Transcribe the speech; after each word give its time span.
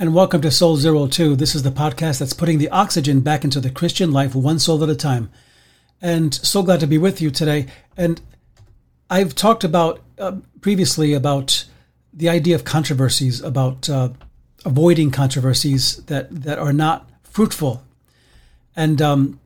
and 0.00 0.14
welcome 0.14 0.40
to 0.40 0.50
Soul 0.50 0.76
Zero 0.76 1.08
Two. 1.08 1.34
This 1.34 1.56
is 1.56 1.64
the 1.64 1.72
podcast 1.72 2.20
that's 2.20 2.32
putting 2.32 2.58
the 2.58 2.68
oxygen 2.68 3.18
back 3.20 3.42
into 3.42 3.58
the 3.58 3.70
Christian 3.70 4.12
life 4.12 4.32
one 4.32 4.60
soul 4.60 4.80
at 4.84 4.88
a 4.88 4.94
time. 4.94 5.28
And 6.00 6.32
so 6.32 6.62
glad 6.62 6.78
to 6.80 6.86
be 6.86 6.98
with 6.98 7.20
you 7.20 7.32
today. 7.32 7.66
And 7.96 8.20
I've 9.10 9.34
talked 9.34 9.64
about 9.64 10.00
uh, 10.16 10.36
previously 10.60 11.14
about 11.14 11.64
the 12.12 12.28
idea 12.28 12.54
of 12.54 12.62
controversies, 12.62 13.40
about 13.40 13.90
uh, 13.90 14.10
avoiding 14.64 15.10
controversies 15.10 15.96
that, 16.04 16.28
that 16.30 16.60
are 16.60 16.72
not 16.72 17.10
fruitful. 17.24 17.82
And 18.76 19.02
um, 19.02 19.40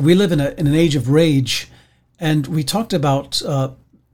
we 0.00 0.14
live 0.14 0.32
in, 0.32 0.40
a, 0.40 0.52
in 0.52 0.66
an 0.66 0.74
age 0.74 0.96
of 0.96 1.10
rage. 1.10 1.70
And 2.18 2.46
we 2.46 2.64
talked 2.64 2.94
about 2.94 3.42
uh, 3.42 3.72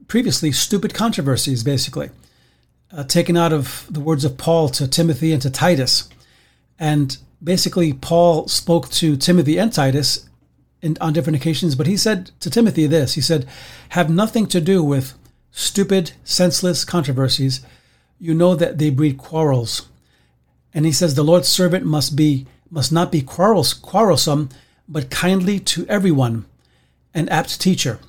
previously 0.09 0.51
stupid 0.51 0.93
controversies, 0.93 1.63
basically 1.63 2.09
uh, 2.91 3.03
taken 3.03 3.37
out 3.37 3.53
of 3.53 3.85
the 3.89 3.99
words 3.99 4.25
of 4.25 4.37
Paul 4.37 4.69
to 4.69 4.87
Timothy 4.87 5.31
and 5.31 5.41
to 5.41 5.49
Titus. 5.49 6.09
And 6.77 7.17
basically, 7.43 7.93
Paul 7.93 8.47
spoke 8.47 8.89
to 8.91 9.15
Timothy 9.17 9.57
and 9.57 9.71
Titus 9.71 10.27
in, 10.81 10.97
on 11.01 11.13
different 11.13 11.37
occasions, 11.37 11.75
but 11.75 11.87
he 11.87 11.97
said 11.97 12.31
to 12.39 12.49
Timothy 12.49 12.87
this 12.87 13.15
He 13.15 13.21
said, 13.21 13.45
Have 13.89 14.09
nothing 14.09 14.47
to 14.47 14.61
do 14.61 14.83
with 14.83 15.13
stupid, 15.51 16.13
senseless 16.23 16.85
controversies. 16.85 17.61
You 18.19 18.33
know 18.33 18.55
that 18.55 18.77
they 18.77 18.89
breed 18.89 19.17
quarrels. 19.17 19.87
And 20.73 20.85
he 20.85 20.91
says, 20.91 21.15
The 21.15 21.23
Lord's 21.23 21.47
servant 21.47 21.85
must 21.85 22.15
be 22.15 22.45
must 22.71 22.91
not 22.91 23.11
be 23.11 23.21
quarrels, 23.21 23.73
quarrelsome, 23.73 24.49
but 24.87 25.09
kindly 25.09 25.59
to 25.59 25.87
everyone, 25.87 26.45
an 27.13 27.27
apt 27.29 27.59
teacher. 27.59 27.99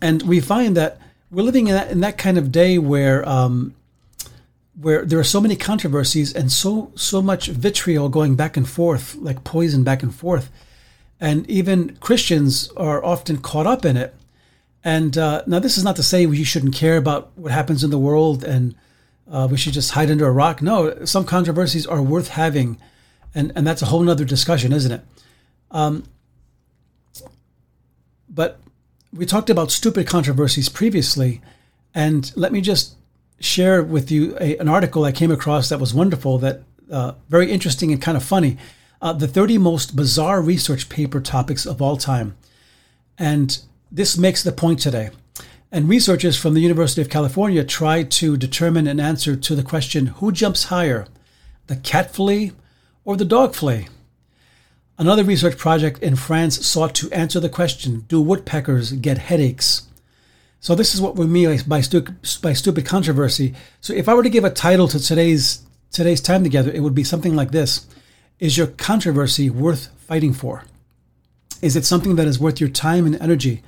And 0.00 0.22
we 0.22 0.40
find 0.40 0.76
that 0.76 1.00
we're 1.30 1.42
living 1.42 1.68
in 1.68 1.74
that, 1.74 1.90
in 1.90 2.00
that 2.00 2.18
kind 2.18 2.38
of 2.38 2.50
day 2.50 2.78
where 2.78 3.28
um, 3.28 3.74
where 4.80 5.04
there 5.04 5.18
are 5.18 5.24
so 5.24 5.40
many 5.40 5.56
controversies 5.56 6.32
and 6.32 6.52
so 6.52 6.92
so 6.94 7.20
much 7.20 7.48
vitriol 7.48 8.08
going 8.08 8.36
back 8.36 8.56
and 8.56 8.68
forth, 8.68 9.14
like 9.16 9.44
poison 9.44 9.82
back 9.84 10.02
and 10.02 10.14
forth, 10.14 10.50
and 11.20 11.48
even 11.50 11.96
Christians 11.96 12.70
are 12.76 13.04
often 13.04 13.38
caught 13.38 13.66
up 13.66 13.84
in 13.84 13.96
it. 13.96 14.14
And 14.84 15.18
uh, 15.18 15.42
now, 15.46 15.58
this 15.58 15.76
is 15.76 15.84
not 15.84 15.96
to 15.96 16.02
say 16.02 16.24
we 16.24 16.44
shouldn't 16.44 16.74
care 16.74 16.96
about 16.96 17.30
what 17.36 17.52
happens 17.52 17.82
in 17.82 17.90
the 17.90 17.98
world 17.98 18.44
and 18.44 18.74
uh, 19.30 19.48
we 19.50 19.56
should 19.56 19.72
just 19.72 19.90
hide 19.90 20.10
under 20.10 20.26
a 20.26 20.32
rock. 20.32 20.62
No, 20.62 21.04
some 21.04 21.24
controversies 21.24 21.86
are 21.86 22.00
worth 22.00 22.28
having, 22.28 22.78
and 23.34 23.52
and 23.54 23.66
that's 23.66 23.82
a 23.82 23.86
whole 23.86 24.08
other 24.08 24.24
discussion, 24.24 24.72
isn't 24.72 24.92
it? 24.92 25.02
Um, 25.70 26.04
but 28.28 28.60
we 29.18 29.26
talked 29.26 29.50
about 29.50 29.72
stupid 29.72 30.06
controversies 30.06 30.68
previously, 30.68 31.40
and 31.92 32.32
let 32.36 32.52
me 32.52 32.60
just 32.60 32.94
share 33.40 33.82
with 33.82 34.12
you 34.12 34.36
a, 34.40 34.56
an 34.58 34.68
article 34.68 35.04
I 35.04 35.12
came 35.12 35.32
across 35.32 35.68
that 35.68 35.80
was 35.80 35.92
wonderful, 35.92 36.38
that 36.38 36.62
uh, 36.90 37.12
very 37.28 37.50
interesting 37.50 37.90
and 37.90 38.00
kind 38.00 38.16
of 38.16 38.22
funny. 38.22 38.56
Uh, 39.02 39.12
the 39.12 39.26
30 39.26 39.58
most 39.58 39.96
bizarre 39.96 40.40
research 40.40 40.88
paper 40.88 41.20
topics 41.20 41.66
of 41.66 41.82
all 41.82 41.96
time. 41.96 42.36
And 43.18 43.58
this 43.90 44.16
makes 44.16 44.44
the 44.44 44.52
point 44.52 44.78
today. 44.78 45.10
And 45.72 45.88
researchers 45.88 46.38
from 46.38 46.54
the 46.54 46.60
University 46.60 47.02
of 47.02 47.10
California 47.10 47.64
tried 47.64 48.10
to 48.12 48.36
determine 48.36 48.86
an 48.86 49.00
answer 49.00 49.34
to 49.34 49.54
the 49.54 49.62
question 49.64 50.06
who 50.06 50.32
jumps 50.32 50.64
higher, 50.64 51.06
the 51.66 51.76
cat 51.76 52.14
flea 52.14 52.52
or 53.04 53.16
the 53.16 53.24
dog 53.24 53.54
flea? 53.54 53.88
Another 55.00 55.22
research 55.22 55.56
project 55.56 56.02
in 56.02 56.16
France 56.16 56.66
sought 56.66 56.92
to 56.96 57.10
answer 57.12 57.38
the 57.38 57.48
question 57.48 58.04
Do 58.08 58.20
woodpeckers 58.20 58.90
get 58.92 59.16
headaches? 59.16 59.86
So, 60.58 60.74
this 60.74 60.92
is 60.92 61.00
what 61.00 61.14
we 61.14 61.24
mean 61.26 61.60
by, 61.68 61.82
stu- 61.82 62.16
by 62.42 62.52
stupid 62.52 62.84
controversy. 62.84 63.54
So, 63.80 63.92
if 63.92 64.08
I 64.08 64.14
were 64.14 64.24
to 64.24 64.28
give 64.28 64.42
a 64.42 64.50
title 64.50 64.88
to 64.88 64.98
today's, 64.98 65.62
today's 65.92 66.20
time 66.20 66.42
together, 66.42 66.72
it 66.72 66.80
would 66.80 66.96
be 66.96 67.04
something 67.04 67.36
like 67.36 67.52
this 67.52 67.86
Is 68.40 68.58
your 68.58 68.66
controversy 68.66 69.48
worth 69.48 69.88
fighting 69.98 70.32
for? 70.32 70.64
Is 71.62 71.76
it 71.76 71.84
something 71.84 72.16
that 72.16 72.26
is 72.26 72.40
worth 72.40 72.60
your 72.60 72.68
time 72.68 73.06
and 73.06 73.14
energy? 73.22 73.62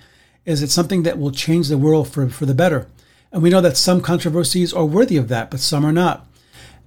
Is 0.44 0.62
it 0.62 0.70
something 0.70 1.04
that 1.04 1.18
will 1.18 1.30
change 1.30 1.68
the 1.68 1.78
world 1.78 2.08
for, 2.08 2.28
for 2.28 2.44
the 2.44 2.54
better? 2.54 2.88
And 3.30 3.40
we 3.40 3.50
know 3.50 3.60
that 3.60 3.76
some 3.76 4.00
controversies 4.00 4.72
are 4.72 4.84
worthy 4.84 5.16
of 5.16 5.28
that, 5.28 5.52
but 5.52 5.60
some 5.60 5.84
are 5.84 5.92
not. 5.92 6.26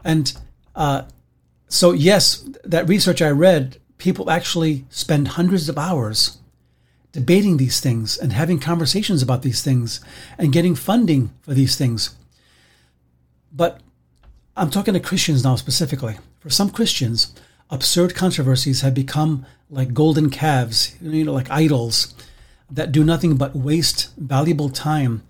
And 0.03 0.33
uh, 0.75 1.03
so, 1.69 1.93
yes, 1.93 2.45
that 2.65 2.89
research 2.89 3.21
I 3.21 3.29
read 3.29 3.77
people 4.03 4.29
actually 4.29 4.83
spend 4.89 5.29
hundreds 5.29 5.69
of 5.69 5.77
hours 5.77 6.37
debating 7.13 7.55
these 7.55 7.79
things 7.79 8.17
and 8.17 8.33
having 8.33 8.59
conversations 8.59 9.21
about 9.21 9.43
these 9.43 9.63
things 9.63 10.01
and 10.37 10.51
getting 10.51 10.75
funding 10.75 11.33
for 11.41 11.53
these 11.53 11.77
things. 11.77 12.13
But 13.49 13.79
I'm 14.57 14.69
talking 14.69 14.93
to 14.93 14.99
Christians 14.99 15.45
now 15.45 15.55
specifically. 15.55 16.17
For 16.41 16.49
some 16.49 16.69
Christians, 16.69 17.33
absurd 17.69 18.13
controversies 18.13 18.81
have 18.81 18.93
become 18.93 19.45
like 19.69 19.93
golden 19.93 20.29
calves, 20.29 20.97
you 21.01 21.23
know, 21.23 21.31
like 21.31 21.49
idols 21.49 22.13
that 22.69 22.91
do 22.91 23.05
nothing 23.05 23.37
but 23.37 23.55
waste 23.55 24.13
valuable 24.17 24.69
time 24.69 25.23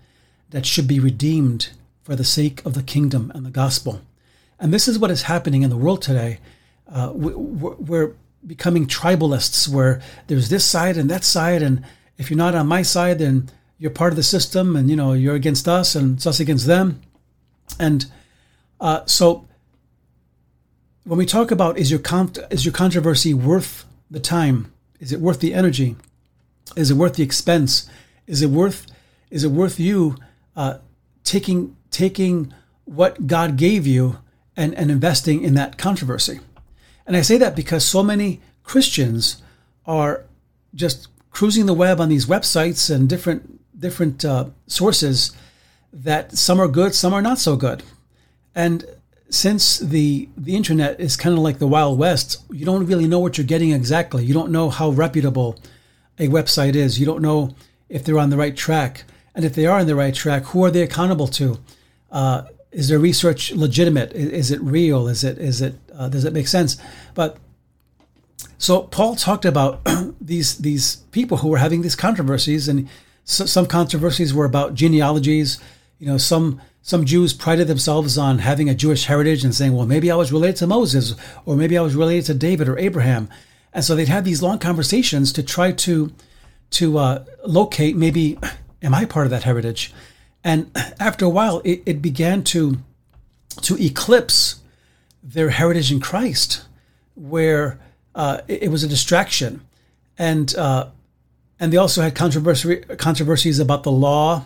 that 0.50 0.66
should 0.66 0.88
be 0.88 0.98
redeemed 0.98 1.70
for 2.02 2.16
the 2.16 2.24
sake 2.24 2.60
of 2.66 2.74
the 2.74 2.82
kingdom 2.82 3.30
and 3.36 3.46
the 3.46 3.50
gospel. 3.50 4.00
And 4.58 4.74
this 4.74 4.88
is 4.88 4.98
what 4.98 5.12
is 5.12 5.22
happening 5.22 5.62
in 5.62 5.70
the 5.70 5.76
world 5.76 6.02
today. 6.02 6.40
Uh, 6.92 7.12
we're 7.14 8.14
becoming 8.46 8.86
tribalists 8.86 9.68
where 9.68 10.00
there's 10.26 10.48
this 10.48 10.64
side 10.64 10.96
and 10.96 11.10
that 11.10 11.24
side 11.24 11.62
and 11.62 11.84
if 12.18 12.30
you're 12.30 12.38
not 12.38 12.54
on 12.54 12.66
my 12.66 12.82
side 12.82 13.18
then 13.18 13.50
you're 13.78 13.90
part 13.90 14.12
of 14.12 14.16
the 14.16 14.22
system 14.22 14.76
and 14.76 14.88
you 14.88 14.96
know 14.96 15.12
you're 15.12 15.34
against 15.34 15.68
us 15.68 15.94
and 15.94 16.16
it's 16.16 16.26
us 16.26 16.40
against 16.40 16.66
them. 16.66 17.00
And 17.78 18.06
uh, 18.80 19.04
so 19.06 19.46
when 21.04 21.18
we 21.18 21.26
talk 21.26 21.50
about 21.50 21.78
is 21.78 21.90
your 21.90 22.00
con- 22.00 22.32
is 22.50 22.64
your 22.64 22.72
controversy 22.72 23.34
worth 23.34 23.84
the 24.10 24.20
time? 24.20 24.72
Is 25.00 25.12
it 25.12 25.20
worth 25.20 25.40
the 25.40 25.54
energy? 25.54 25.96
Is 26.76 26.90
it 26.90 26.96
worth 26.96 27.14
the 27.14 27.22
expense? 27.22 27.88
Is 28.26 28.42
it 28.42 28.50
worth 28.50 28.86
is 29.30 29.44
it 29.44 29.50
worth 29.50 29.80
you 29.80 30.16
uh, 30.56 30.78
taking 31.24 31.76
taking 31.90 32.52
what 32.84 33.26
god 33.26 33.56
gave 33.56 33.86
you 33.86 34.18
and, 34.56 34.74
and 34.74 34.90
investing 34.90 35.42
in 35.42 35.54
that 35.54 35.78
controversy 35.78 36.40
and 37.06 37.16
I 37.16 37.22
say 37.22 37.38
that 37.38 37.56
because 37.56 37.84
so 37.84 38.02
many 38.02 38.40
Christians 38.62 39.42
are 39.86 40.24
just 40.74 41.08
cruising 41.30 41.66
the 41.66 41.74
web 41.74 42.00
on 42.00 42.08
these 42.08 42.26
websites 42.26 42.94
and 42.94 43.08
different 43.08 43.60
different 43.78 44.24
uh, 44.24 44.46
sources 44.66 45.32
that 45.92 46.36
some 46.36 46.60
are 46.60 46.68
good, 46.68 46.94
some 46.94 47.12
are 47.12 47.22
not 47.22 47.38
so 47.38 47.56
good. 47.56 47.82
And 48.54 48.84
since 49.28 49.78
the 49.78 50.28
the 50.36 50.56
internet 50.56 51.00
is 51.00 51.16
kind 51.16 51.34
of 51.34 51.40
like 51.40 51.58
the 51.58 51.66
wild 51.66 51.98
west, 51.98 52.42
you 52.50 52.64
don't 52.64 52.86
really 52.86 53.08
know 53.08 53.18
what 53.18 53.36
you're 53.36 53.46
getting 53.46 53.72
exactly. 53.72 54.24
You 54.24 54.34
don't 54.34 54.52
know 54.52 54.70
how 54.70 54.90
reputable 54.90 55.58
a 56.18 56.28
website 56.28 56.74
is. 56.74 56.98
You 56.98 57.06
don't 57.06 57.22
know 57.22 57.54
if 57.88 58.04
they're 58.04 58.18
on 58.18 58.30
the 58.30 58.36
right 58.36 58.56
track, 58.56 59.04
and 59.34 59.44
if 59.44 59.54
they 59.54 59.66
are 59.66 59.80
on 59.80 59.86
the 59.86 59.96
right 59.96 60.14
track, 60.14 60.44
who 60.44 60.64
are 60.64 60.70
they 60.70 60.82
accountable 60.82 61.28
to? 61.28 61.58
Uh, 62.10 62.44
is 62.74 62.88
their 62.88 62.98
research 62.98 63.52
legitimate? 63.52 64.12
Is, 64.12 64.28
is 64.30 64.50
it 64.50 64.60
real? 64.60 65.08
Is 65.08 65.24
it 65.24 65.38
is 65.38 65.62
it 65.62 65.74
uh, 65.96 66.08
does 66.08 66.24
it 66.24 66.32
make 66.32 66.48
sense? 66.48 66.76
But 67.14 67.38
so 68.58 68.82
Paul 68.82 69.14
talked 69.14 69.44
about 69.44 69.86
these 70.20 70.58
these 70.58 70.96
people 71.12 71.38
who 71.38 71.48
were 71.48 71.58
having 71.58 71.82
these 71.82 71.96
controversies, 71.96 72.68
and 72.68 72.88
so, 73.24 73.46
some 73.46 73.66
controversies 73.66 74.34
were 74.34 74.44
about 74.44 74.74
genealogies. 74.74 75.60
You 75.98 76.08
know, 76.08 76.18
some 76.18 76.60
some 76.82 77.04
Jews 77.04 77.32
prided 77.32 77.68
themselves 77.68 78.18
on 78.18 78.40
having 78.40 78.68
a 78.68 78.74
Jewish 78.74 79.06
heritage 79.06 79.44
and 79.44 79.54
saying, 79.54 79.72
"Well, 79.72 79.86
maybe 79.86 80.10
I 80.10 80.16
was 80.16 80.32
related 80.32 80.56
to 80.56 80.66
Moses, 80.66 81.14
or 81.46 81.56
maybe 81.56 81.78
I 81.78 81.82
was 81.82 81.94
related 81.94 82.26
to 82.26 82.34
David 82.34 82.68
or 82.68 82.78
Abraham," 82.78 83.28
and 83.72 83.84
so 83.84 83.94
they'd 83.94 84.08
have 84.08 84.24
these 84.24 84.42
long 84.42 84.58
conversations 84.58 85.32
to 85.34 85.42
try 85.42 85.70
to 85.72 86.12
to 86.70 86.98
uh, 86.98 87.24
locate 87.46 87.96
maybe 87.96 88.38
am 88.82 88.94
I 88.94 89.04
part 89.04 89.26
of 89.26 89.30
that 89.30 89.44
heritage? 89.44 89.92
And 90.44 90.70
after 91.00 91.24
a 91.24 91.30
while, 91.30 91.62
it, 91.64 91.82
it 91.86 92.02
began 92.02 92.44
to 92.44 92.78
to 93.62 93.82
eclipse 93.82 94.60
their 95.22 95.48
heritage 95.50 95.90
in 95.90 96.00
Christ, 96.00 96.66
where 97.14 97.78
uh, 98.14 98.40
it, 98.46 98.64
it, 98.64 98.68
was 98.68 98.84
a 98.84 98.88
distraction, 98.88 99.62
and 100.18 100.54
uh, 100.54 100.88
and 101.58 101.72
they 101.72 101.78
also 101.78 102.02
had 102.02 102.14
controversy 102.14 102.76
controversies 102.98 103.58
about 103.58 103.84
the 103.84 103.92
law, 103.92 104.44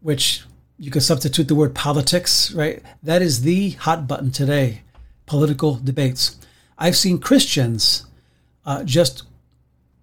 which 0.00 0.44
you 0.78 0.90
could 0.90 1.02
substitute 1.02 1.48
the 1.48 1.54
word 1.56 1.74
politics. 1.74 2.52
Right, 2.52 2.80
that 3.02 3.20
is 3.20 3.42
the 3.42 3.70
hot 3.70 4.06
button 4.06 4.30
today. 4.30 4.82
Political 5.26 5.80
debates. 5.82 6.38
I've 6.78 6.96
seen 6.96 7.18
Christians 7.18 8.06
uh, 8.64 8.84
just 8.84 9.24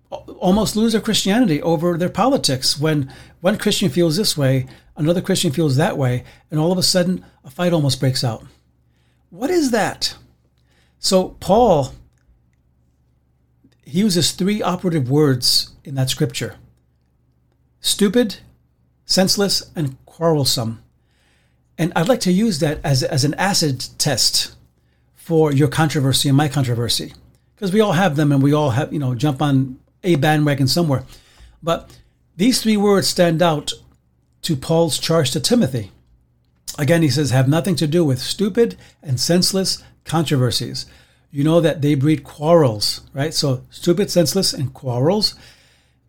almost 0.10 0.76
lose 0.76 0.94
their 0.94 1.02
Christianity 1.02 1.62
over 1.62 1.98
their 1.98 2.10
politics. 2.10 2.80
When 2.80 3.12
one 3.42 3.58
Christian 3.58 3.90
feels 3.90 4.16
this 4.16 4.38
way, 4.38 4.68
another 4.98 5.22
Christian 5.22 5.52
feels 5.52 5.76
that 5.78 5.98
way, 5.98 6.24
and 6.52 6.60
all 6.60 6.72
of 6.72 6.78
a 6.78 6.84
sudden 6.84 7.24
a 7.44 7.50
fight 7.50 7.74
almost 7.74 8.00
breaks 8.00 8.24
out. 8.24 8.44
What 9.30 9.50
is 9.50 9.72
that? 9.72 10.16
So, 11.00 11.30
Paul, 11.40 11.94
he 13.84 14.00
uses 14.00 14.32
three 14.32 14.62
operative 14.62 15.10
words 15.10 15.76
in 15.84 15.96
that 15.96 16.10
scripture 16.10 16.56
stupid, 17.80 18.38
senseless, 19.06 19.72
and 19.76 20.04
quarrelsome. 20.06 20.84
And 21.78 21.94
I'd 21.96 22.10
like 22.10 22.20
to 22.22 22.32
use 22.32 22.60
that 22.60 22.80
as, 22.84 23.04
as 23.04 23.24
an 23.24 23.36
acid 23.36 23.86
test 23.98 24.56
for 25.16 25.54
your 25.54 25.68
controversy 25.68 26.28
and 26.28 26.36
my 26.36 26.48
controversy 26.48 27.14
because 27.56 27.72
we 27.72 27.82
all 27.82 27.94
have 27.94 28.16
them 28.16 28.32
and 28.32 28.42
we 28.42 28.54
all 28.54 28.72
have, 28.72 28.92
you 28.92 29.00
know, 29.00 29.14
jump 29.14 29.42
on 29.42 29.80
a 30.04 30.16
bandwagon 30.16 30.68
somewhere. 30.68 31.04
But 31.62 31.98
these 32.36 32.62
three 32.62 32.78
words 32.78 33.08
stand 33.08 33.42
out 33.42 33.74
to 34.48 34.56
Paul's 34.56 34.98
charge 34.98 35.32
to 35.32 35.42
Timothy. 35.42 35.92
Again, 36.80 37.02
he 37.02 37.10
says, 37.10 37.32
have 37.32 37.50
nothing 37.50 37.76
to 37.76 37.86
do 37.86 38.06
with 38.06 38.18
stupid 38.18 38.78
and 39.04 39.20
senseless 39.20 39.84
controversies. 40.06 40.86
You 41.32 41.44
know 41.44 41.60
that 41.60 41.82
they 41.82 41.96
breed 41.96 42.24
quarrels, 42.24 43.02
right? 43.14 43.34
So, 43.34 43.64
stupid, 43.70 44.10
senseless, 44.10 44.54
and 44.54 44.74
quarrels. 44.74 45.36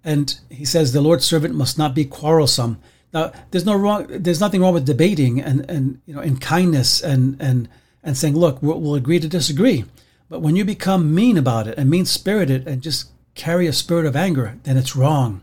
And 0.04 0.38
he 0.50 0.64
says, 0.64 0.92
the 0.92 1.00
Lord's 1.00 1.24
servant 1.24 1.56
must 1.56 1.78
not 1.78 1.96
be 1.96 2.04
quarrelsome. 2.04 2.78
Now, 3.12 3.32
there's 3.50 3.66
no 3.66 3.74
wrong. 3.74 4.06
There's 4.08 4.38
nothing 4.38 4.60
wrong 4.60 4.74
with 4.74 4.86
debating 4.86 5.40
and 5.40 5.68
and 5.68 6.00
you 6.06 6.14
know 6.14 6.20
in 6.20 6.36
kindness 6.36 7.02
and 7.02 7.40
and 7.40 7.68
and 8.04 8.16
saying, 8.16 8.36
look, 8.36 8.62
we'll, 8.62 8.80
we'll 8.80 8.94
agree 8.94 9.18
to 9.18 9.26
disagree. 9.26 9.84
But 10.28 10.42
when 10.42 10.54
you 10.54 10.64
become 10.64 11.12
mean 11.12 11.36
about 11.36 11.66
it 11.66 11.76
and 11.76 11.90
mean 11.90 12.04
spirited 12.04 12.68
and 12.68 12.82
just 12.82 13.10
carry 13.34 13.66
a 13.66 13.72
spirit 13.72 14.06
of 14.06 14.14
anger, 14.14 14.58
then 14.62 14.76
it's 14.76 14.94
wrong. 14.94 15.40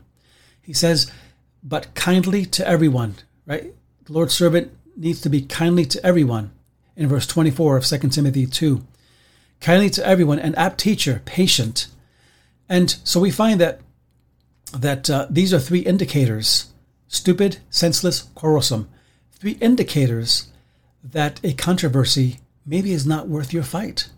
He 0.62 0.72
says, 0.72 1.10
but 1.66 1.92
kindly 1.94 2.46
to 2.46 2.66
everyone, 2.66 3.16
right? 3.44 3.74
The 4.04 4.12
Lord's 4.12 4.34
servant 4.34 4.72
needs 4.96 5.20
to 5.22 5.28
be 5.28 5.42
kindly 5.42 5.84
to 5.86 6.06
everyone 6.06 6.52
in 6.94 7.08
verse 7.08 7.26
24 7.26 7.78
of 7.78 7.84
2 7.84 7.98
Timothy 8.08 8.46
2. 8.46 8.86
Kindly 9.60 9.90
to 9.90 10.06
everyone, 10.06 10.38
an 10.38 10.54
apt 10.54 10.78
teacher, 10.78 11.22
patient. 11.24 11.88
And 12.68 12.94
so 13.02 13.20
we 13.20 13.30
find 13.30 13.60
that 13.60 13.80
that 14.72 15.08
uh, 15.08 15.26
these 15.30 15.52
are 15.54 15.60
three 15.60 15.80
indicators 15.80 16.66
stupid, 17.08 17.58
senseless, 17.70 18.22
quarrelsome. 18.34 18.88
Three 19.32 19.58
indicators 19.60 20.48
that 21.02 21.40
a 21.44 21.52
controversy 21.52 22.40
maybe 22.64 22.92
is 22.92 23.06
not 23.06 23.28
worth 23.28 23.52
your 23.52 23.62
fight. 23.62 24.10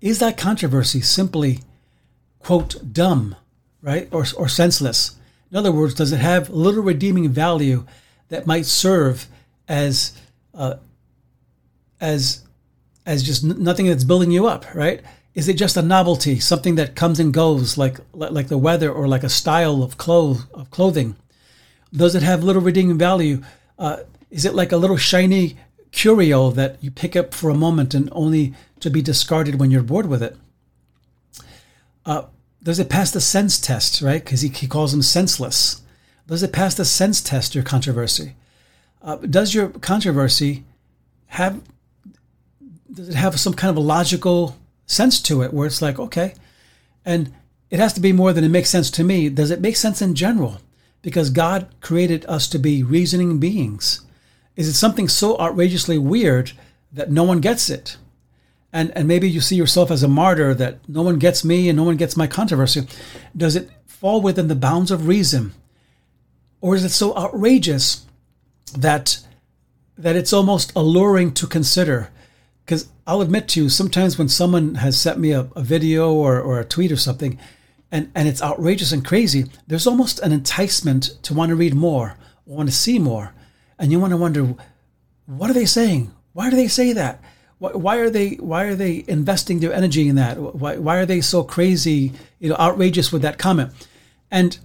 Is 0.00 0.18
that 0.18 0.36
controversy 0.36 1.00
simply, 1.00 1.60
quote, 2.38 2.92
dumb, 2.92 3.34
right, 3.80 4.08
or, 4.12 4.26
or 4.36 4.48
senseless? 4.48 5.16
In 5.50 5.56
other 5.56 5.72
words, 5.72 5.94
does 5.94 6.12
it 6.12 6.18
have 6.18 6.50
little 6.50 6.82
redeeming 6.82 7.28
value 7.28 7.86
that 8.28 8.46
might 8.46 8.66
serve 8.66 9.28
as 9.68 10.20
uh, 10.54 10.76
as 12.00 12.42
as 13.04 13.22
just 13.22 13.44
nothing 13.44 13.86
that's 13.86 14.04
building 14.04 14.30
you 14.30 14.46
up, 14.46 14.74
right? 14.74 15.00
Is 15.34 15.48
it 15.48 15.54
just 15.54 15.76
a 15.76 15.82
novelty, 15.82 16.40
something 16.40 16.74
that 16.76 16.96
comes 16.96 17.20
and 17.20 17.32
goes, 17.32 17.78
like 17.78 17.98
like 18.12 18.48
the 18.48 18.58
weather 18.58 18.90
or 18.90 19.06
like 19.06 19.22
a 19.22 19.28
style 19.28 19.82
of 19.82 19.96
clothes 19.96 20.46
of 20.52 20.70
clothing? 20.70 21.16
Does 21.92 22.14
it 22.14 22.22
have 22.22 22.42
little 22.42 22.62
redeeming 22.62 22.98
value? 22.98 23.42
Uh, 23.78 23.98
is 24.30 24.44
it 24.44 24.54
like 24.54 24.72
a 24.72 24.76
little 24.76 24.96
shiny 24.96 25.56
curio 25.92 26.50
that 26.50 26.82
you 26.82 26.90
pick 26.90 27.14
up 27.16 27.32
for 27.32 27.48
a 27.48 27.54
moment 27.54 27.94
and 27.94 28.08
only 28.12 28.54
to 28.80 28.90
be 28.90 29.00
discarded 29.00 29.60
when 29.60 29.70
you're 29.70 29.82
bored 29.82 30.06
with 30.06 30.22
it? 30.22 30.36
Uh, 32.04 32.24
does 32.66 32.80
it 32.80 32.90
pass 32.90 33.12
the 33.12 33.20
sense 33.20 33.60
test, 33.60 34.02
right? 34.02 34.24
Because 34.24 34.40
he, 34.40 34.48
he 34.48 34.66
calls 34.66 34.90
them 34.90 35.00
senseless. 35.00 35.82
Does 36.26 36.42
it 36.42 36.52
pass 36.52 36.74
the 36.74 36.84
sense 36.84 37.20
test, 37.20 37.54
your 37.54 37.62
controversy? 37.62 38.34
Uh, 39.00 39.18
does 39.18 39.54
your 39.54 39.68
controversy 39.68 40.64
have, 41.26 41.62
does 42.92 43.08
it 43.08 43.14
have 43.14 43.38
some 43.38 43.54
kind 43.54 43.70
of 43.70 43.76
a 43.76 43.86
logical 43.86 44.56
sense 44.84 45.22
to 45.22 45.42
it 45.42 45.54
where 45.54 45.68
it's 45.68 45.80
like, 45.80 46.00
okay, 46.00 46.34
and 47.04 47.32
it 47.70 47.78
has 47.78 47.92
to 47.92 48.00
be 48.00 48.12
more 48.12 48.32
than 48.32 48.42
it 48.42 48.48
makes 48.48 48.70
sense 48.70 48.90
to 48.90 49.04
me. 49.04 49.28
Does 49.28 49.52
it 49.52 49.60
make 49.60 49.76
sense 49.76 50.02
in 50.02 50.16
general? 50.16 50.60
Because 51.02 51.30
God 51.30 51.68
created 51.80 52.26
us 52.26 52.48
to 52.48 52.58
be 52.58 52.82
reasoning 52.82 53.38
beings. 53.38 54.00
Is 54.56 54.66
it 54.66 54.74
something 54.74 55.06
so 55.06 55.38
outrageously 55.38 55.98
weird 55.98 56.50
that 56.92 57.12
no 57.12 57.22
one 57.22 57.40
gets 57.40 57.70
it? 57.70 57.96
And, 58.72 58.90
and 58.96 59.08
maybe 59.08 59.30
you 59.30 59.40
see 59.40 59.56
yourself 59.56 59.90
as 59.90 60.02
a 60.02 60.08
martyr 60.08 60.52
that 60.54 60.86
no 60.88 61.02
one 61.02 61.18
gets 61.18 61.44
me 61.44 61.68
and 61.68 61.76
no 61.76 61.84
one 61.84 61.96
gets 61.96 62.16
my 62.16 62.26
controversy. 62.26 62.86
Does 63.36 63.56
it 63.56 63.70
fall 63.86 64.20
within 64.20 64.48
the 64.48 64.54
bounds 64.54 64.90
of 64.90 65.08
reason? 65.08 65.52
Or 66.60 66.74
is 66.74 66.84
it 66.84 66.90
so 66.90 67.16
outrageous 67.16 68.06
that 68.76 69.20
that 69.98 70.16
it's 70.16 70.32
almost 70.32 70.72
alluring 70.76 71.32
to 71.32 71.46
consider? 71.46 72.10
Because 72.64 72.88
I'll 73.06 73.22
admit 73.22 73.48
to 73.48 73.62
you, 73.62 73.68
sometimes 73.68 74.18
when 74.18 74.28
someone 74.28 74.74
has 74.74 75.00
sent 75.00 75.18
me 75.18 75.30
a, 75.30 75.48
a 75.56 75.62
video 75.62 76.12
or, 76.12 76.40
or 76.40 76.58
a 76.58 76.64
tweet 76.64 76.92
or 76.92 76.96
something, 76.96 77.38
and, 77.90 78.10
and 78.14 78.28
it's 78.28 78.42
outrageous 78.42 78.92
and 78.92 79.04
crazy, 79.04 79.46
there's 79.66 79.86
almost 79.86 80.18
an 80.18 80.32
enticement 80.32 81.16
to 81.22 81.32
want 81.32 81.50
to 81.50 81.54
read 81.54 81.74
more, 81.74 82.18
want 82.44 82.68
to 82.68 82.74
see 82.74 82.98
more. 82.98 83.32
And 83.78 83.92
you 83.92 84.00
want 84.00 84.10
to 84.10 84.16
wonder, 84.16 84.54
what 85.26 85.48
are 85.48 85.54
they 85.54 85.64
saying? 85.64 86.12
Why 86.32 86.50
do 86.50 86.56
they 86.56 86.68
say 86.68 86.92
that? 86.92 87.22
Why, 87.58 87.70
why 87.72 87.96
are 87.96 88.10
they 88.10 88.30
why 88.34 88.64
are 88.64 88.74
they 88.74 89.04
investing 89.08 89.60
their 89.60 89.72
energy 89.72 90.08
in 90.08 90.16
that? 90.16 90.38
Why, 90.38 90.76
why 90.76 90.96
are 90.96 91.06
they 91.06 91.20
so 91.20 91.42
crazy, 91.42 92.12
you 92.38 92.50
know, 92.50 92.56
outrageous 92.56 93.12
with 93.12 93.22
that 93.22 93.38
comment? 93.38 93.72
And 94.30 94.58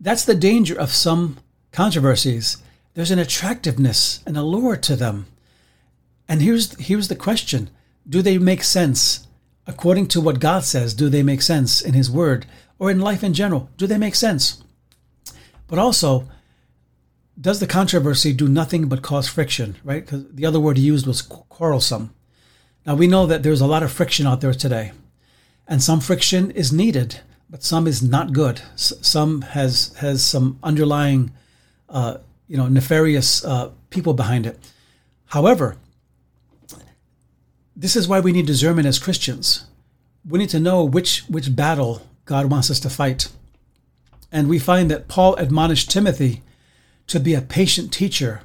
that's 0.00 0.24
the 0.24 0.34
danger 0.34 0.78
of 0.78 0.90
some 0.90 1.38
controversies. 1.72 2.58
There's 2.94 3.10
an 3.10 3.18
attractiveness, 3.18 4.20
an 4.26 4.36
allure 4.36 4.76
to 4.76 4.96
them. 4.96 5.26
And 6.28 6.42
here's 6.42 6.78
here's 6.78 7.08
the 7.08 7.16
question. 7.16 7.70
Do 8.08 8.22
they 8.22 8.38
make 8.38 8.62
sense? 8.64 9.26
According 9.66 10.08
to 10.08 10.20
what 10.20 10.40
God 10.40 10.64
says, 10.64 10.94
do 10.94 11.10
they 11.10 11.22
make 11.22 11.42
sense 11.42 11.82
in 11.82 11.92
his 11.92 12.10
word 12.10 12.46
or 12.78 12.90
in 12.90 13.00
life 13.00 13.22
in 13.22 13.34
general? 13.34 13.68
Do 13.76 13.86
they 13.86 13.98
make 13.98 14.14
sense? 14.14 14.64
But 15.66 15.78
also, 15.78 16.26
does 17.40 17.60
the 17.60 17.66
controversy 17.66 18.32
do 18.32 18.48
nothing 18.48 18.88
but 18.88 19.02
cause 19.02 19.28
friction, 19.28 19.76
right? 19.84 20.04
Because 20.04 20.26
the 20.30 20.46
other 20.46 20.58
word 20.58 20.76
he 20.76 20.82
used 20.82 21.06
was 21.06 21.22
quarrelsome. 21.22 22.12
Now 22.84 22.94
we 22.94 23.06
know 23.06 23.26
that 23.26 23.42
there's 23.42 23.60
a 23.60 23.66
lot 23.66 23.82
of 23.82 23.92
friction 23.92 24.26
out 24.26 24.40
there 24.40 24.54
today, 24.54 24.92
and 25.66 25.82
some 25.82 26.00
friction 26.00 26.50
is 26.52 26.72
needed, 26.72 27.20
but 27.48 27.62
some 27.62 27.86
is 27.86 28.02
not 28.02 28.32
good. 28.32 28.62
S- 28.74 28.94
some 29.02 29.42
has 29.42 29.94
has 29.98 30.24
some 30.24 30.58
underlying, 30.62 31.32
uh, 31.88 32.18
you 32.48 32.56
know, 32.56 32.68
nefarious 32.68 33.44
uh, 33.44 33.70
people 33.90 34.14
behind 34.14 34.46
it. 34.46 34.58
However, 35.26 35.76
this 37.76 37.94
is 37.94 38.08
why 38.08 38.20
we 38.20 38.32
need 38.32 38.46
discernment 38.46 38.88
as 38.88 38.98
Christians. 38.98 39.66
We 40.28 40.38
need 40.38 40.50
to 40.50 40.60
know 40.60 40.82
which 40.82 41.24
which 41.28 41.54
battle 41.54 42.02
God 42.24 42.46
wants 42.46 42.70
us 42.70 42.80
to 42.80 42.90
fight, 42.90 43.28
and 44.32 44.48
we 44.48 44.58
find 44.58 44.90
that 44.90 45.08
Paul 45.08 45.36
admonished 45.36 45.90
Timothy 45.90 46.42
to 47.08 47.18
be 47.18 47.34
a 47.34 47.42
patient 47.42 47.92
teacher 47.92 48.42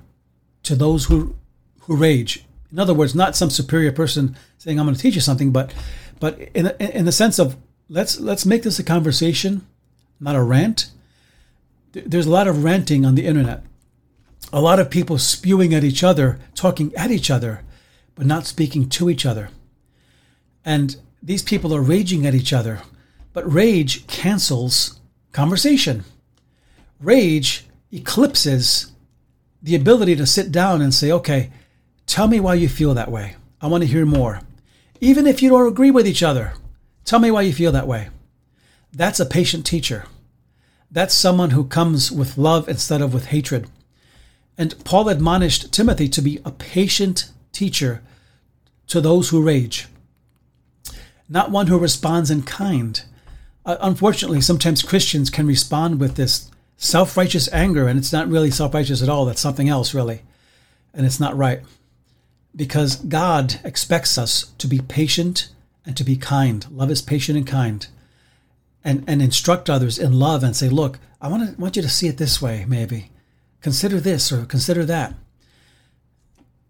to 0.64 0.76
those 0.76 1.06
who 1.06 1.36
who 1.82 1.96
rage. 1.96 2.46
In 2.72 2.80
other 2.80 2.94
words, 2.94 3.14
not 3.14 3.36
some 3.36 3.50
superior 3.50 3.92
person 3.92 4.36
saying 4.58 4.80
I'm 4.80 4.86
going 4.86 4.96
to 4.96 5.02
teach 5.02 5.16
you 5.16 5.22
something, 5.22 5.52
but 5.52 5.74
but 6.20 6.40
in 6.54 6.68
in 6.80 7.06
the 7.06 7.12
sense 7.12 7.40
of 7.40 7.56
let's 7.90 8.20
let's 8.20 8.46
make 8.46 8.64
this 8.64 8.80
a 8.80 8.84
conversation, 8.84 9.68
not 10.20 10.36
a 10.36 10.42
rant. 10.42 10.90
There's 11.92 12.26
a 12.26 12.32
lot 12.32 12.48
of 12.48 12.64
ranting 12.64 13.06
on 13.06 13.16
the 13.16 13.28
internet. 13.28 13.64
A 14.52 14.62
lot 14.62 14.80
of 14.80 14.90
people 14.90 15.18
spewing 15.18 15.74
at 15.74 15.84
each 15.84 16.04
other, 16.04 16.40
talking 16.56 16.94
at 16.96 17.12
each 17.12 17.30
other, 17.30 17.64
but 18.16 18.26
not 18.26 18.46
speaking 18.46 18.90
to 18.90 19.10
each 19.10 19.26
other. 19.26 19.50
And 20.66 20.96
these 21.22 21.44
people 21.44 21.74
are 21.76 21.82
raging 21.82 22.26
at 22.26 22.36
each 22.36 22.54
other, 22.54 22.82
but 23.34 23.52
rage 23.52 24.08
cancels 24.08 25.00
conversation. 25.32 26.04
Rage 27.00 27.66
eclipses 27.94 28.92
the 29.62 29.76
ability 29.76 30.16
to 30.16 30.26
sit 30.26 30.52
down 30.52 30.82
and 30.82 30.94
say, 30.94 31.12
okay, 31.12 31.52
tell 32.08 32.28
me 32.28 32.40
why 32.40 32.56
you 32.56 32.68
feel 32.68 32.94
that 32.96 33.12
way. 33.12 33.36
I 33.62 33.68
want 33.68 33.84
to 33.84 33.90
hear 33.90 34.06
more. 34.06 34.42
Even 35.00 35.28
if 35.28 35.42
you 35.42 35.50
don't 35.50 35.68
agree 35.68 35.92
with 35.92 36.08
each 36.08 36.24
other, 36.24 36.54
tell 37.06 37.20
me 37.20 37.32
why 37.32 37.42
you 37.42 37.54
feel 37.54 37.72
that 37.72 37.88
way. 37.88 38.10
That's 38.92 39.20
a 39.20 39.26
patient 39.26 39.66
teacher. 39.66 40.06
That's 40.92 41.14
someone 41.14 41.52
who 41.52 41.66
comes 41.66 42.12
with 42.12 42.38
love 42.38 42.68
instead 42.68 43.02
of 43.02 43.14
with 43.14 43.28
hatred. 43.28 43.70
And 44.58 44.84
Paul 44.84 45.10
admonished 45.10 45.72
Timothy 45.72 46.10
to 46.10 46.22
be 46.22 46.40
a 46.44 46.52
patient 46.52 47.32
teacher 47.52 48.02
to 48.88 49.02
those 49.02 49.30
who 49.30 49.42
rage, 49.42 49.88
not 51.30 51.52
one 51.52 51.68
who 51.68 51.80
responds 51.80 52.30
in 52.30 52.44
kind. 52.44 53.02
Uh, 53.66 53.78
unfortunately, 53.82 54.42
sometimes 54.42 54.84
Christians 54.84 55.30
can 55.30 55.48
respond 55.48 56.00
with 56.00 56.16
this 56.16 56.52
self 56.84 57.16
righteous 57.16 57.52
anger, 57.54 57.88
and 57.88 57.98
it's 57.98 58.14
not 58.14 58.28
really 58.28 58.52
self 58.52 58.74
righteous 58.74 59.02
at 59.02 59.10
all. 59.10 59.26
That's 59.26 59.42
something 59.42 59.70
else, 59.70 59.94
really. 59.94 60.22
And 60.94 61.06
it's 61.06 61.20
not 61.20 61.36
right. 61.36 61.62
Because 62.56 62.98
God 62.98 63.60
expects 63.64 64.18
us 64.18 64.52
to 64.60 64.68
be 64.68 64.80
patient 64.80 65.50
and 65.86 65.98
to 65.98 66.04
be 66.04 66.18
kind. 66.18 66.70
Love 66.70 66.92
is 66.92 67.02
patient 67.02 67.38
and 67.38 67.48
kind. 67.48 67.88
And, 68.84 69.04
and 69.08 69.22
instruct 69.22 69.70
others 69.70 69.98
in 69.98 70.20
love 70.20 70.44
and 70.44 70.56
say, 70.56 70.68
look, 70.70 71.00
I 71.22 71.30
want, 71.30 71.56
to, 71.56 71.62
want 71.62 71.78
you 71.78 71.82
to 71.82 71.90
see 71.90 72.08
it 72.08 72.18
this 72.18 72.42
way, 72.42 72.66
maybe. 72.68 73.12
Consider 73.62 74.00
this 74.02 74.32
or 74.32 74.46
consider 74.46 74.84
that. 74.86 75.14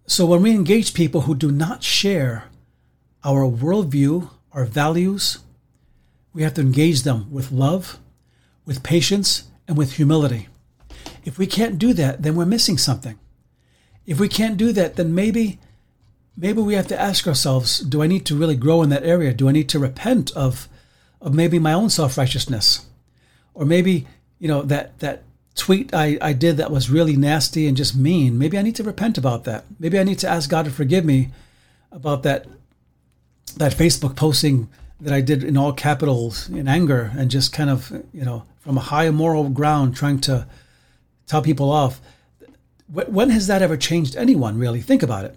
So 0.05 0.25
when 0.25 0.43
we 0.43 0.51
engage 0.51 0.93
people 0.93 1.22
who 1.22 1.34
do 1.34 1.51
not 1.51 1.84
share 1.84 2.46
our 3.24 3.50
worldview, 3.50 4.29
our 4.51 4.65
values, 4.65 5.39
we 6.34 6.43
have 6.43 6.53
to 6.53 6.62
engage 6.62 7.01
them 7.01 7.32
with 7.32 7.51
love, 7.51 7.98
with 8.63 8.84
patience, 8.84 9.46
and 9.67 9.77
with 9.77 9.93
humility. 9.93 10.48
If 11.24 11.38
we 11.38 11.48
can't 11.48 11.79
do 11.79 11.93
that, 11.93 12.22
then 12.22 12.36
we're 12.36 12.46
missing 12.46 12.77
something. 12.77 13.17
If 14.05 14.20
we 14.20 14.27
can't 14.27 14.58
do 14.58 14.72
that, 14.74 14.96
then 14.96 15.15
maybe 15.15 15.60
maybe 16.36 16.62
we 16.62 16.74
have 16.74 16.88
to 16.88 17.00
ask 17.00 17.27
ourselves, 17.27 17.79
do 17.79 18.01
I 18.01 18.08
need 18.08 18.25
to 18.25 18.36
really 18.36 18.55
grow 18.55 18.82
in 18.82 18.89
that 18.89 19.03
area? 19.03 19.34
Do 19.34 19.50
I 19.50 19.51
need 19.51 19.70
to 19.70 19.79
repent 19.79 20.32
of, 20.32 20.67
of 21.22 21.34
maybe 21.34 21.60
my 21.60 21.74
own 21.74 21.89
self 21.89 22.17
righteousness? 22.17 22.86
Or 23.53 23.65
maybe, 23.65 24.08
you 24.39 24.48
know, 24.48 24.63
that, 24.63 25.00
that 25.00 25.24
tweet 25.55 25.93
I, 25.93 26.17
I 26.22 26.34
did 26.34 26.58
that 26.58 26.72
was 26.72 26.89
really 26.89 27.15
nasty 27.15 27.67
and 27.67 27.77
just 27.77 27.96
mean. 27.96 28.38
Maybe 28.38 28.58
I 28.58 28.63
need 28.63 28.75
to 28.77 28.84
repent 28.84 29.17
about 29.17 29.43
that. 29.43 29.65
Maybe 29.79 30.00
I 30.00 30.03
need 30.03 30.20
to 30.20 30.29
ask 30.29 30.50
God 30.50 30.65
to 30.65 30.72
forgive 30.72 31.05
me 31.05 31.29
about 31.91 32.24
that 32.24 32.48
that 33.58 33.74
Facebook 33.74 34.15
posting 34.15 34.67
that 35.03 35.13
I 35.13 35.19
did 35.19 35.43
in 35.43 35.57
all 35.57 35.74
capitals 35.74 36.50
in 36.50 36.67
anger 36.67 37.12
and 37.17 37.29
just 37.29 37.51
kind 37.51 37.69
of, 37.69 37.91
you 38.13 38.24
know, 38.24 38.45
from 38.62 38.77
a 38.77 38.81
high 38.81 39.10
moral 39.10 39.50
ground 39.50 39.95
trying 39.95 40.19
to 40.22 40.48
tell 41.27 41.41
people 41.41 41.69
off. 41.69 42.00
When 42.88 43.29
has 43.29 43.48
that 43.48 43.62
ever 43.62 43.75
changed 43.75 44.15
anyone, 44.15 44.57
really? 44.57 44.81
Think 44.81 45.03
about 45.03 45.25
it. 45.25 45.36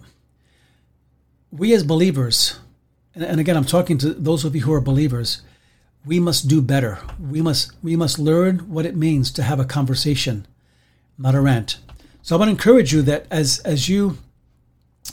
We 1.51 1.73
as 1.73 1.83
believers, 1.83 2.59
and 3.13 3.39
again, 3.39 3.57
I'm 3.57 3.65
talking 3.65 3.97
to 3.99 4.13
those 4.13 4.45
of 4.45 4.55
you 4.55 4.61
who 4.61 4.73
are 4.73 4.81
believers, 4.81 5.41
we 6.05 6.19
must 6.19 6.47
do 6.47 6.61
better. 6.61 6.99
We 7.19 7.41
must 7.41 7.71
we 7.83 7.95
must 7.95 8.19
learn 8.19 8.59
what 8.69 8.85
it 8.85 8.95
means 8.95 9.31
to 9.31 9.43
have 9.43 9.59
a 9.59 9.65
conversation, 9.65 10.47
not 11.17 11.35
a 11.35 11.41
rant. 11.41 11.77
So 12.21 12.35
I 12.35 12.39
want 12.39 12.47
to 12.47 12.53
encourage 12.53 12.93
you 12.93 13.01
that 13.03 13.25
as 13.31 13.59
as 13.59 13.89
you 13.89 14.17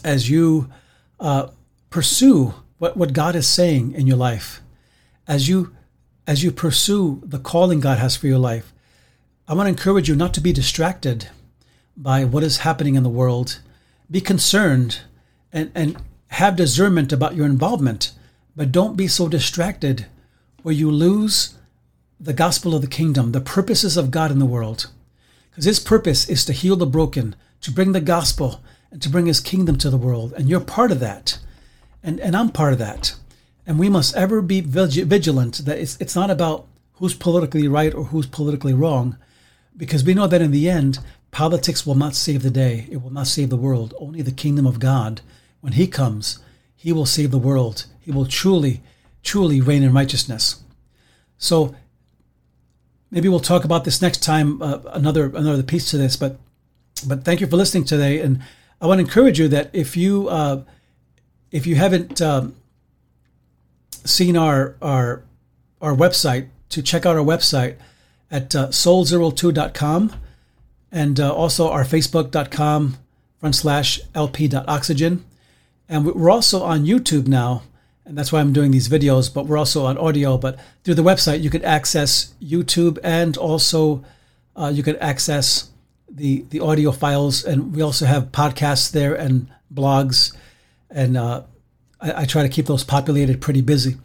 as 0.04 0.30
you 0.30 0.70
uh, 1.18 1.48
pursue 1.90 2.54
what, 2.84 2.98
what 2.98 3.12
God 3.14 3.34
is 3.34 3.48
saying 3.48 3.94
in 3.94 4.06
your 4.06 4.18
life, 4.18 4.60
as 5.26 5.48
you 5.48 5.74
as 6.26 6.42
you 6.42 6.50
pursue 6.50 7.22
the 7.24 7.38
calling 7.38 7.80
God 7.80 7.96
has 7.96 8.14
for 8.14 8.26
your 8.26 8.38
life, 8.38 8.74
I 9.48 9.54
want 9.54 9.66
to 9.66 9.70
encourage 9.70 10.06
you 10.06 10.14
not 10.14 10.34
to 10.34 10.40
be 10.42 10.52
distracted 10.52 11.28
by 11.96 12.26
what 12.26 12.42
is 12.42 12.58
happening 12.58 12.94
in 12.94 13.02
the 13.02 13.08
world. 13.08 13.60
Be 14.10 14.20
concerned 14.20 15.00
and, 15.50 15.70
and 15.74 15.96
have 16.28 16.56
discernment 16.56 17.10
about 17.10 17.34
your 17.34 17.46
involvement, 17.46 18.12
but 18.54 18.72
don't 18.72 18.98
be 18.98 19.08
so 19.08 19.28
distracted 19.28 20.06
where 20.62 20.74
you 20.74 20.90
lose 20.90 21.56
the 22.20 22.34
gospel 22.34 22.74
of 22.74 22.82
the 22.82 22.96
kingdom, 23.00 23.32
the 23.32 23.40
purposes 23.40 23.96
of 23.96 24.10
God 24.10 24.30
in 24.30 24.38
the 24.38 24.46
world. 24.56 24.90
Because 25.50 25.64
his 25.64 25.80
purpose 25.80 26.28
is 26.28 26.44
to 26.44 26.52
heal 26.52 26.76
the 26.76 26.86
broken, 26.86 27.34
to 27.62 27.70
bring 27.70 27.92
the 27.92 28.00
gospel, 28.02 28.62
and 28.90 29.00
to 29.00 29.08
bring 29.08 29.24
his 29.24 29.40
kingdom 29.40 29.76
to 29.78 29.88
the 29.88 29.96
world. 29.96 30.34
And 30.34 30.50
you're 30.50 30.60
part 30.60 30.92
of 30.92 31.00
that. 31.00 31.38
And, 32.04 32.20
and 32.20 32.36
I'm 32.36 32.50
part 32.50 32.74
of 32.74 32.78
that. 32.78 33.16
And 33.66 33.78
we 33.78 33.88
must 33.88 34.14
ever 34.14 34.42
be 34.42 34.60
vigilant 34.60 35.64
that 35.64 35.78
it's, 35.78 35.96
it's 36.00 36.14
not 36.14 36.30
about 36.30 36.66
who's 36.92 37.14
politically 37.14 37.66
right 37.66 37.92
or 37.92 38.04
who's 38.04 38.26
politically 38.26 38.74
wrong, 38.74 39.16
because 39.76 40.04
we 40.04 40.14
know 40.14 40.28
that 40.28 40.42
in 40.42 40.52
the 40.52 40.68
end, 40.70 40.98
politics 41.30 41.84
will 41.84 41.96
not 41.96 42.14
save 42.14 42.42
the 42.42 42.50
day. 42.50 42.86
It 42.90 43.02
will 43.02 43.10
not 43.10 43.26
save 43.26 43.48
the 43.48 43.56
world. 43.56 43.94
Only 43.98 44.22
the 44.22 44.30
kingdom 44.30 44.66
of 44.66 44.78
God, 44.78 45.22
when 45.62 45.72
he 45.72 45.86
comes, 45.88 46.38
he 46.76 46.92
will 46.92 47.06
save 47.06 47.30
the 47.30 47.38
world. 47.38 47.86
He 48.00 48.12
will 48.12 48.26
truly 48.26 48.82
truly 49.22 49.60
reign 49.60 49.82
in 49.82 49.94
righteousness. 49.94 50.62
So 51.38 51.74
maybe 53.10 53.28
we'll 53.28 53.40
talk 53.40 53.64
about 53.64 53.84
this 53.84 54.02
next 54.02 54.22
time, 54.22 54.60
uh, 54.60 54.80
another 54.92 55.24
another 55.34 55.62
piece 55.62 55.90
to 55.90 55.96
this. 55.96 56.16
But 56.16 56.38
but 57.08 57.24
thank 57.24 57.40
you 57.40 57.46
for 57.46 57.56
listening 57.56 57.84
today, 57.84 58.20
and 58.20 58.42
I 58.80 58.86
want 58.86 58.98
to 58.98 59.04
encourage 59.04 59.40
you 59.40 59.48
that 59.48 59.70
if 59.72 59.96
you 59.96 60.28
uh, 60.28 60.62
if 61.54 61.66
you 61.66 61.76
haven't 61.76 62.20
um, 62.20 62.54
seen 64.04 64.36
our 64.36 64.74
our 64.82 65.22
our 65.80 65.94
website, 65.94 66.48
to 66.70 66.82
check 66.82 67.06
out 67.06 67.16
our 67.16 67.24
website 67.24 67.76
at 68.30 68.54
uh, 68.54 68.68
soul02.com 68.68 70.12
and 70.90 71.20
uh, 71.20 71.32
also 71.32 71.70
our 71.70 71.84
facebook.com 71.84 72.96
front 73.38 73.54
slash 73.54 74.00
lp.oxygen. 74.14 75.24
And 75.88 76.06
we're 76.06 76.30
also 76.30 76.62
on 76.62 76.86
YouTube 76.86 77.28
now 77.28 77.62
and 78.06 78.18
that's 78.18 78.32
why 78.32 78.40
I'm 78.40 78.52
doing 78.52 78.70
these 78.70 78.88
videos. 78.88 79.32
But 79.32 79.46
we're 79.46 79.58
also 79.58 79.86
on 79.86 79.96
audio. 79.96 80.36
But 80.36 80.58
through 80.82 80.94
the 80.94 81.02
website, 81.02 81.42
you 81.42 81.50
can 81.50 81.64
access 81.64 82.34
YouTube 82.42 82.98
and 83.02 83.36
also 83.36 84.04
uh, 84.56 84.70
you 84.74 84.82
can 84.82 84.96
access 84.96 85.70
the 86.08 86.44
the 86.50 86.60
audio 86.60 86.92
files. 86.92 87.44
And 87.44 87.74
we 87.74 87.82
also 87.82 88.06
have 88.06 88.32
podcasts 88.32 88.90
there 88.90 89.14
and 89.14 89.48
blogs. 89.72 90.36
And 90.94 91.18
uh, 91.18 91.42
I, 92.00 92.22
I, 92.22 92.24
try 92.24 92.42
to 92.42 92.48
keep 92.48 92.64
those 92.64 92.84
populated 92.84 93.42
pretty 93.42 93.60
busy, 93.60 93.96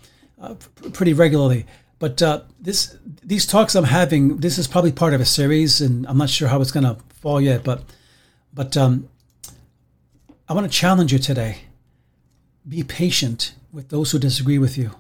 uh, 0.42 0.56
pretty 0.92 1.14
regularly. 1.14 1.66
But 2.00 2.22
uh, 2.22 2.42
this 2.60 2.98
these 3.24 3.46
talks 3.46 3.76
I'm 3.76 3.86
having, 3.86 4.38
this 4.38 4.58
is 4.58 4.68
probably 4.68 4.92
part 4.92 5.14
of 5.14 5.22
a 5.22 5.26
series, 5.26 5.80
and 5.80 6.06
I'm 6.08 6.18
not 6.18 6.30
sure 6.30 6.48
how 6.48 6.60
it's 6.60 6.72
going 6.72 6.86
to 6.86 6.98
fall 7.22 7.40
yet. 7.40 7.64
But 7.64 7.84
but 8.54 8.76
um, 8.76 9.08
I 10.50 10.54
want 10.54 10.66
to 10.66 10.78
challenge 10.78 11.14
you 11.14 11.20
today. 11.20 11.60
Be 12.68 12.84
patient 12.84 13.54
with 13.72 13.90
those 13.90 14.12
who 14.12 14.20
disagree 14.20 14.58
with 14.58 14.78
you. 14.78 14.92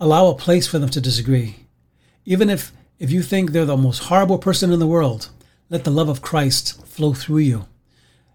Allow 0.00 0.26
a 0.26 0.34
place 0.34 0.66
for 0.66 0.78
them 0.78 0.90
to 0.90 1.00
disagree. 1.00 1.56
Even 2.24 2.50
if, 2.50 2.72
if 2.98 3.10
you 3.10 3.22
think 3.22 3.50
they're 3.50 3.64
the 3.64 3.76
most 3.76 4.04
horrible 4.04 4.38
person 4.38 4.72
in 4.72 4.80
the 4.80 4.86
world, 4.86 5.28
let 5.70 5.84
the 5.84 5.90
love 5.90 6.08
of 6.08 6.22
Christ 6.22 6.84
flow 6.86 7.12
through 7.12 7.38
you. 7.38 7.66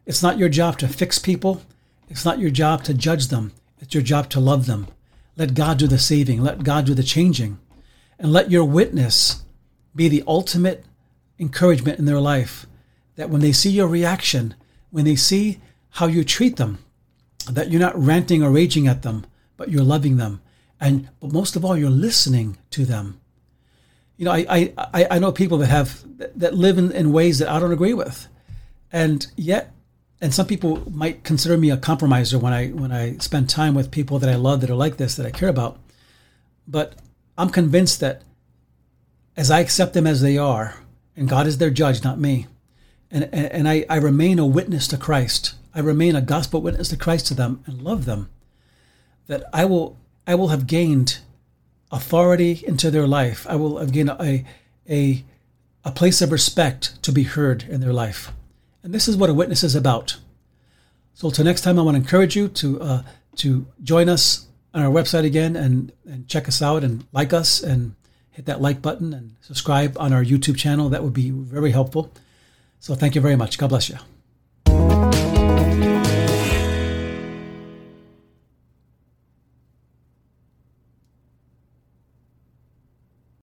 It's 0.06 0.24
not 0.24 0.38
your 0.38 0.50
job 0.50 0.80
to 0.80 0.88
fix 0.88 1.20
people. 1.20 1.62
It's 2.10 2.26
not 2.26 2.40
your 2.40 2.50
job 2.50 2.84
to 2.86 2.94
judge 2.94 3.28
them. 3.28 3.54
It's 3.80 3.94
your 3.94 4.04
job 4.04 4.30
to 4.32 4.40
love 4.40 4.66
them. 4.66 4.88
Let 5.38 5.54
God 5.54 5.78
do 5.78 5.88
the 5.88 6.00
saving. 6.00 6.42
Let 6.42 6.64
God 6.64 6.86
do 6.86 6.94
the 6.94 7.04
changing. 7.04 7.60
And 8.18 8.34
let 8.34 8.52
your 8.52 8.66
witness 8.66 9.44
be 9.96 10.10
the 10.10 10.24
ultimate 10.28 10.84
encouragement 11.40 12.00
in 12.00 12.06
their 12.06 12.20
life. 12.20 12.66
That 13.16 13.30
when 13.30 13.42
they 13.42 13.54
see 13.54 13.70
your 13.70 13.88
reaction, 13.88 14.56
when 14.90 15.06
they 15.06 15.16
see 15.16 15.62
how 15.92 16.08
you 16.08 16.24
treat 16.24 16.58
them, 16.58 16.80
that 17.50 17.72
you're 17.72 17.80
not 17.80 17.98
ranting 17.98 18.44
or 18.44 18.52
raging 18.52 18.88
at 18.88 19.04
them, 19.04 19.26
but 19.56 19.70
you're 19.70 19.84
loving 19.84 20.18
them. 20.18 20.42
And 20.82 21.10
but 21.20 21.32
most 21.32 21.56
of 21.56 21.64
all, 21.64 21.78
you're 21.78 21.90
listening 21.90 22.58
to 22.72 22.86
them. 22.86 23.20
You 24.18 24.26
know, 24.26 24.32
I 24.32 24.74
I, 24.78 25.08
I 25.12 25.20
know 25.20 25.32
people 25.32 25.58
that 25.60 25.68
have 25.68 26.04
that 26.18 26.56
live 26.56 26.78
in, 26.78 26.92
in 26.92 27.12
ways 27.12 27.40
that 27.40 27.50
I 27.50 27.60
don't 27.60 27.72
agree 27.72 27.94
with. 27.94 28.28
And 28.92 29.26
yet 29.36 29.74
and 30.22 30.34
some 30.34 30.48
people 30.48 30.84
might 30.92 31.24
consider 31.24 31.58
me 31.58 31.72
a 31.72 31.78
compromiser 31.78 32.38
when 32.38 32.54
I 32.54 32.68
when 32.70 32.92
I 32.92 33.18
spend 33.18 33.50
time 33.50 33.74
with 33.74 33.92
people 33.92 34.20
that 34.20 34.30
I 34.30 34.36
love 34.36 34.62
that 34.62 34.70
are 34.70 34.76
like 34.76 34.98
this, 34.98 35.16
that 35.16 35.26
I 35.26 35.32
care 35.32 35.50
about. 35.50 35.80
But 36.68 36.96
I'm 37.38 37.50
convinced 37.50 38.00
that 38.02 38.22
as 39.38 39.50
I 39.50 39.60
accept 39.60 39.94
them 39.94 40.06
as 40.06 40.22
they 40.22 40.38
are, 40.38 40.76
and 41.16 41.30
God 41.30 41.48
is 41.48 41.58
their 41.58 41.70
judge, 41.70 42.04
not 42.04 42.20
me, 42.20 42.48
and, 43.10 43.24
and, 43.32 43.46
and 43.46 43.70
I, 43.70 43.86
I 43.90 43.96
remain 43.96 44.40
a 44.40 44.46
witness 44.46 44.88
to 44.90 44.98
Christ, 44.98 45.56
I 45.74 45.80
remain 45.80 46.16
a 46.16 46.22
gospel 46.22 46.62
witness 46.62 46.90
to 46.90 46.98
Christ 46.98 47.28
to 47.28 47.34
them 47.34 47.64
and 47.66 47.82
love 47.82 48.06
them, 48.06 48.30
that 49.28 49.44
I 49.54 49.66
will 49.66 49.98
I 50.28 50.36
will 50.36 50.50
have 50.50 50.68
gained 50.68 51.20
authority 51.92 52.64
into 52.68 52.92
their 52.92 53.08
life. 53.08 53.48
I 53.50 53.56
will 53.56 53.78
have 53.78 53.94
gained 53.94 54.10
a 54.10 54.44
a 54.90 55.24
a 55.86 55.92
place 55.92 56.22
of 56.22 56.34
respect 56.34 57.02
to 57.04 57.14
be 57.14 57.24
heard 57.24 57.64
in 57.64 57.80
their 57.80 57.94
life. 57.94 58.34
And 58.90 58.96
this 58.96 59.08
is 59.08 59.16
what 59.16 59.30
a 59.30 59.36
witness 59.36 59.64
is 59.64 59.76
about. 59.76 60.18
So 61.14 61.30
till 61.30 61.46
next 61.46 61.62
time, 61.62 61.78
I 61.78 61.84
want 61.84 61.94
to 61.94 62.02
encourage 62.02 62.36
you 62.36 62.48
to 62.48 62.82
uh, 62.82 63.04
to 63.36 63.68
join 63.84 64.10
us 64.10 64.48
on 64.74 64.82
our 64.82 64.90
website 64.92 65.26
again 65.26 65.56
and, 65.56 65.92
and 66.08 66.28
check 66.28 66.48
us 66.48 66.60
out 66.60 66.84
and 66.84 67.06
like 67.12 67.32
us 67.32 67.62
and 67.62 67.94
hit 68.32 68.48
that 68.48 68.62
like 68.62 68.82
button 68.82 69.14
and 69.14 69.36
subscribe 69.42 69.96
on 70.00 70.12
our 70.12 70.24
YouTube 70.24 70.58
channel. 70.58 70.90
That 70.90 71.04
would 71.04 71.14
be 71.14 71.30
very 71.30 71.70
helpful. 71.70 72.12
So 72.80 72.96
thank 72.96 73.14
you 73.14 73.22
very 73.22 73.36
much. 73.36 73.60
God 73.60 73.68
bless 73.68 73.90
you. 73.90 73.98